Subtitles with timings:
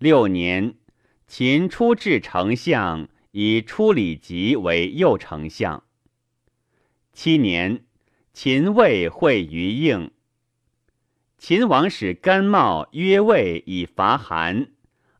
[0.00, 0.76] 六年，
[1.26, 5.84] 秦初至丞相，以出李吉为右丞相。
[7.12, 7.84] 七年，
[8.32, 10.10] 秦魏会于应。
[11.36, 14.68] 秦王使甘茂约魏以伐韩，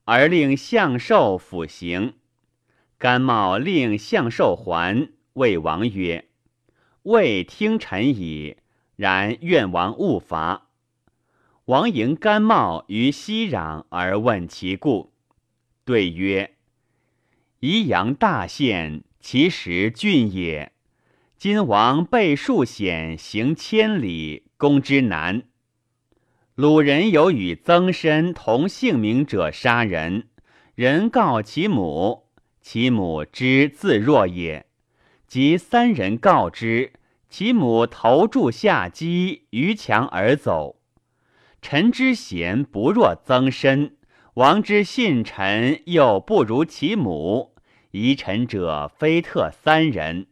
[0.07, 2.15] 而令相寿辅行。
[2.97, 6.27] 甘茂令相寿还，魏王曰
[7.05, 8.57] ：“魏听臣矣，
[8.97, 10.69] 然愿王勿伐。”
[11.71, 15.13] 王迎甘茂于西壤而问其故，
[15.85, 16.57] 对曰
[17.61, 20.73] ：“宜阳大县，其实郡也。
[21.37, 25.45] 今王背数险，行千里，攻之难。”
[26.57, 30.27] 鲁人有与曾参同姓名者杀人，
[30.75, 32.25] 人告其母，
[32.61, 34.67] 其母知自若也。
[35.29, 36.95] 及三人告之，
[37.29, 40.80] 其母头柱下击，于墙而走。
[41.63, 43.93] 臣之贤不若曾参，
[44.35, 47.55] 王之信臣又不如其母。
[47.91, 50.27] 疑臣者非特三人，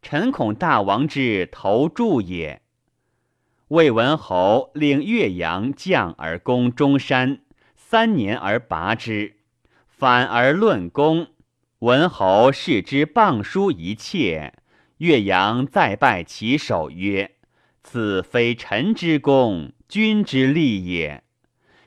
[0.00, 2.62] 臣恐大王之头柱也。
[3.68, 7.40] 魏文侯令岳阳将而攻中山，
[7.74, 9.36] 三年而拔之，
[9.88, 11.28] 反而论功。
[11.80, 14.54] 文侯视之谤书一切，
[14.98, 17.32] 岳阳再拜其首曰
[17.84, 21.22] ：“此非臣之功，君之利也。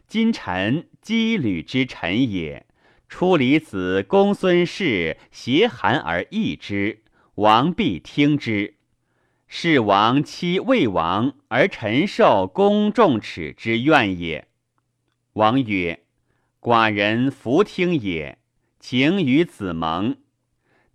[0.07, 2.65] 今臣羁旅之臣也，
[3.09, 7.03] 出离子公孙氏挟韩而议之，
[7.35, 8.75] 王必听之。”
[9.49, 14.49] 是王欺魏王，而臣受公众耻之怨也。
[15.33, 16.03] 王曰
[16.61, 18.39] ：“寡人弗听也。
[18.79, 20.17] 请与子盟。”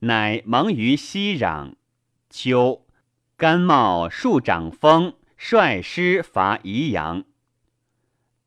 [0.00, 1.74] 乃盟于西壤。
[2.28, 2.81] 秋，
[3.42, 7.24] 甘茂数长风，率师伐宜阳。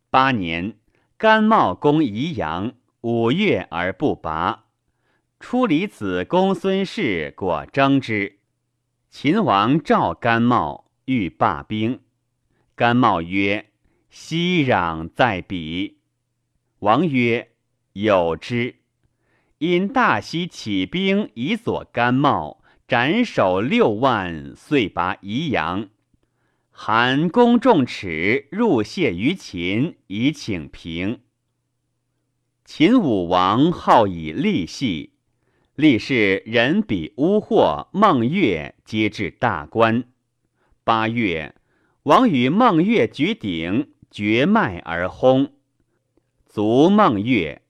[0.09, 0.77] 八年，
[1.17, 4.67] 甘茂攻宜阳，五月而不拔。
[5.37, 8.39] 出离子公孙氏果争之。
[9.09, 11.99] 秦王召甘茂，欲罢兵。
[12.73, 13.71] 甘茂曰
[14.09, 15.97] ：“西壤在彼。”
[16.79, 17.49] 王曰
[17.91, 18.75] ：“有之。”
[19.59, 25.89] 因大西起兵以佐甘茂，斩首六万，遂拔宜阳。
[26.69, 31.21] 韩公仲耻入谢于秦，以请平。
[32.63, 35.13] 秦武王好以利系。
[35.73, 40.03] 历世人比乌获、孟月皆至大官。
[40.83, 41.55] 八月，
[42.03, 45.49] 王与孟月举鼎，绝脉而薨。
[46.45, 47.63] 卒孟月。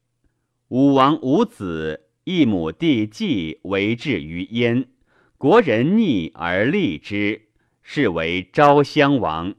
[0.67, 4.89] 武王无子，一母弟季为质于燕。
[5.37, 7.49] 国人逆而立之，
[7.81, 9.53] 是为昭襄王。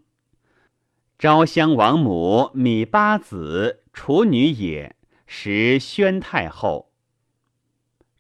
[1.19, 6.93] 昭襄王母芈八子，处女也，时宣太后。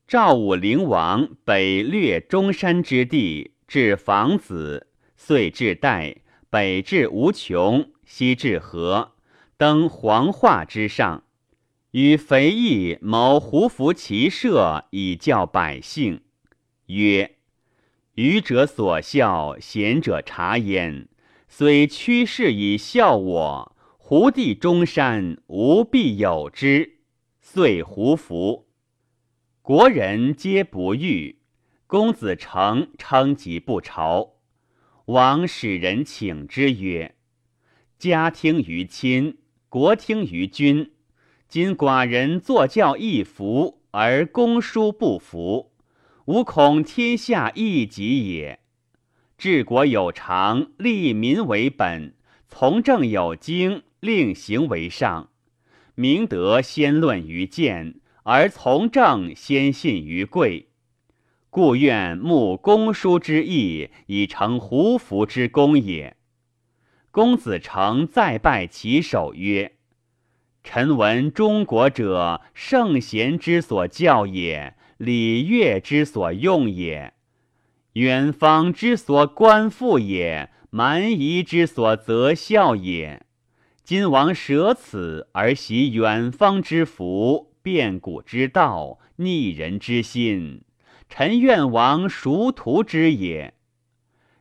[0.07, 6.17] 赵武灵王北略中山之地，至房子，遂至代，
[6.51, 9.13] 北至无穷，西至河，
[9.57, 11.25] 登黄化之上，
[11.93, 16.21] 与肥义谋胡服骑射，以教百姓。
[16.87, 17.36] 曰：
[18.17, 21.07] 愚者所笑，贤者察焉。
[21.49, 27.01] 虽屈士以笑我，胡地中山无必有之。
[27.43, 28.69] 遂胡服。
[29.61, 31.41] 国人皆不欲，
[31.87, 34.37] 公子成称疾不朝。
[35.05, 37.17] 王使人请之曰
[37.99, 39.37] ：“家听于亲，
[39.69, 40.93] 国听于君。
[41.49, 45.73] 今寡人坐教一服，而公叔不服，
[46.27, 48.61] 吾恐天下异己也。
[49.37, 52.13] 治国有常，利民为本；
[52.49, 55.31] 从政有经，令行为上。
[55.97, 60.71] 明德先论于见。”而从政先信于贵，
[61.49, 66.17] 故愿慕公叔之意，以成胡服之功也。
[67.13, 69.77] 公子成再拜其首曰
[70.65, 77.15] ：“臣闻中国者，圣贤之所教也，礼乐之所用也，
[77.95, 83.25] 远方之所观复也，蛮夷之所择孝也。
[83.85, 90.63] 今王舍此而习远方之福。”变古之道，逆人之心，
[91.09, 93.55] 臣愿王熟图之也。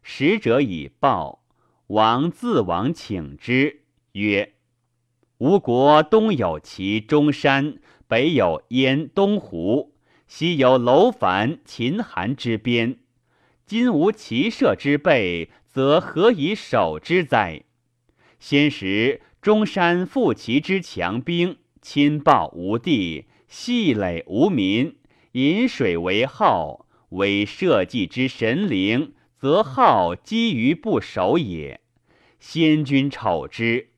[0.04, 1.44] 使者以报，
[1.88, 3.82] 王自往请之，
[4.12, 4.54] 曰
[5.40, 9.95] ：“吴国东有其中山，北有燕东湖，
[10.28, 12.98] 西有楼烦、秦韩之边。
[13.66, 17.64] 今无骑射之备，则何以守之哉？
[18.40, 24.96] 先时中山复其之强兵。”亲报无地，系垒无民，
[25.34, 31.80] 饮水为号，为社稷之神灵，则号积于不守也。
[32.40, 33.90] 先君丑之，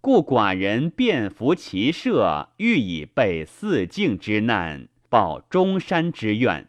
[0.00, 6.68] 故寡人便服骑射，欲以备四境之难，报中山之愿。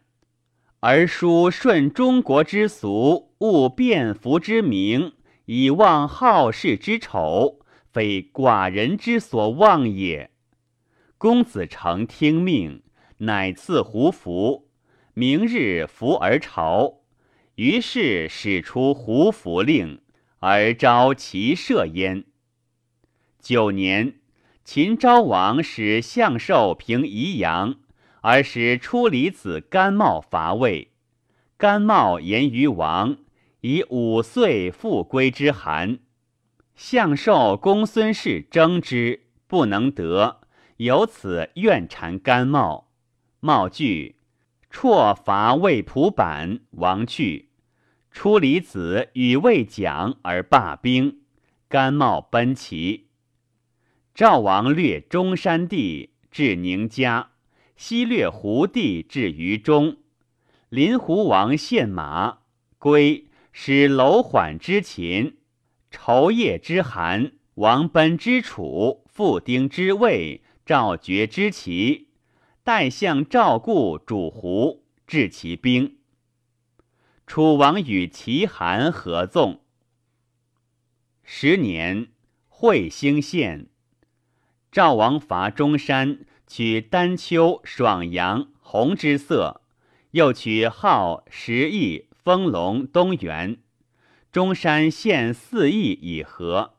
[0.78, 5.14] 而书顺中国之俗，务便服之名，
[5.46, 7.58] 以忘好事之丑，
[7.92, 10.30] 非寡人之所望也。
[11.18, 12.84] 公子成听命，
[13.16, 14.68] 乃赐胡服。
[15.12, 17.00] 明日服而朝，
[17.56, 20.00] 于是使出胡服令，
[20.38, 22.24] 而招其射焉。
[23.40, 24.20] 九年，
[24.62, 27.74] 秦昭王使相寿平宜阳，
[28.28, 30.90] 而使出离子甘茂伐魏。
[31.56, 33.18] 甘茂言于王，
[33.60, 36.00] 以五岁复归之函。
[36.74, 40.40] 相寿公孙氏争之，不能得。
[40.78, 42.90] 由此怨谗甘茂，
[43.38, 44.16] 茂惧，
[44.68, 47.50] 辍伐魏蒲坂，王去。
[48.10, 51.20] 出离子与魏讲而罢兵，
[51.68, 53.06] 甘茂奔齐。
[54.12, 57.30] 赵王略中山地，至宁家，
[57.76, 59.98] 西略胡地，至于中。
[60.68, 62.38] 临胡王献马，
[62.78, 65.36] 归使楼缓之秦，
[65.90, 70.42] 仇夜之韩，王奔之楚，复丁之魏。
[70.64, 72.08] 赵绝之齐，
[72.64, 75.98] 代相赵固主胡，治其兵。
[77.24, 79.60] 楚王与齐韩合纵。
[81.22, 82.08] 十年，
[82.48, 83.68] 会兴县。
[84.72, 89.60] 赵王伐中山，取丹丘、爽阳、红之色，
[90.12, 93.58] 又取号、石邑、丰隆、东原。
[94.30, 96.74] 中山县四邑以和。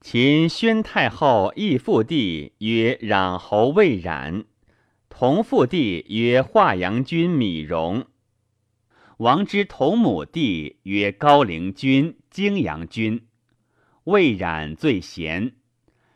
[0.00, 4.44] 秦宣太后义父弟曰攘侯魏冉，
[5.08, 8.06] 同父弟曰华阳君米荣。
[9.18, 13.26] 王之同母弟曰高陵君荆阳君。
[14.04, 15.54] 魏冉最贤，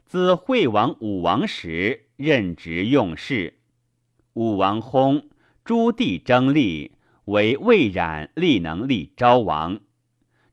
[0.08, 3.58] 自惠王武王时任职用事。
[4.32, 5.24] 武王薨，
[5.66, 6.92] 诸弟争立，
[7.26, 9.80] 为魏冉立能立昭王。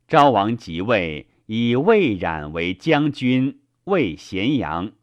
[0.08, 1.30] 昭王即位。
[1.48, 4.94] 以魏冉为将军，魏咸阳。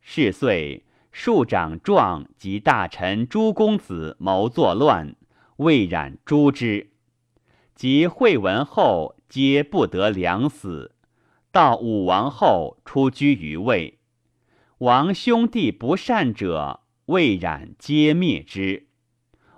[0.00, 5.16] 是岁，庶长壮及大臣诸公子谋作乱，
[5.56, 6.92] 魏冉诛之。
[7.74, 10.94] 及惠文后，皆不得良死。
[11.52, 13.98] 到武王后，出居于魏。
[14.78, 18.86] 王兄弟不善者，魏冉皆灭之。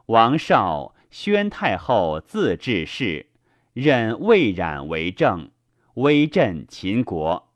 [0.06, 3.30] 王少，宣太后自治事，
[3.74, 5.50] 任魏冉为政。
[5.94, 7.52] 威震秦国。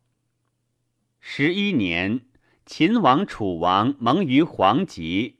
[1.20, 2.20] 十一年，
[2.66, 5.38] 秦王楚王蒙于黄极，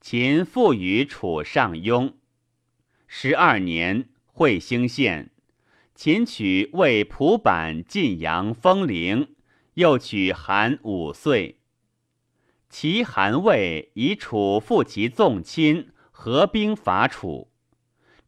[0.00, 2.14] 秦复于楚上庸。
[3.06, 5.30] 十二年，会兴县，
[5.98, 9.34] 秦取魏蒲坂、晋阳、封陵，
[9.74, 11.58] 又取韩五岁。
[12.70, 17.50] 齐、韩、魏以楚复其纵亲，合兵伐楚。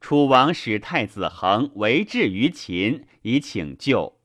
[0.01, 4.19] 楚王使太子恒为质于秦，以请救。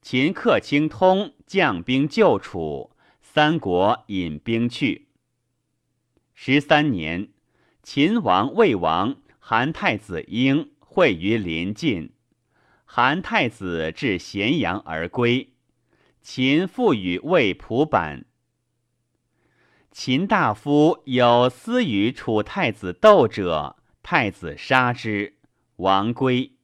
[0.00, 5.08] 秦克清通，将兵救楚，三国引兵去。
[6.32, 7.28] 十三年，
[7.82, 12.14] 秦王、魏王、韩太子婴会于临晋。
[12.92, 15.52] 韩太子至咸阳而归。
[16.20, 18.24] 秦复与魏蒲坂。
[19.92, 23.76] 秦大夫有私与楚太子斗者。
[24.02, 25.36] 太子杀之，
[25.76, 26.56] 王归。